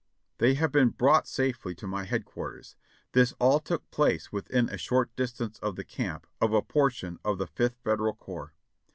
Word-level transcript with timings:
They 0.39 0.55
have 0.55 0.71
been 0.71 0.89
brought 0.89 1.27
safely 1.27 1.75
to 1.75 1.85
my 1.85 2.05
head 2.05 2.25
quarters. 2.25 2.75
This 3.11 3.35
all 3.39 3.59
took 3.59 3.87
place 3.91 4.31
within 4.31 4.67
a 4.67 4.75
short 4.79 5.15
distance 5.15 5.59
of 5.59 5.75
the 5.75 5.83
camp 5.85 6.25
of 6.41 6.53
a 6.53 6.63
portion 6.63 7.19
of 7.23 7.37
the 7.37 7.45
Fifth 7.45 7.77
Federal 7.83 8.15
Corps. 8.15 8.55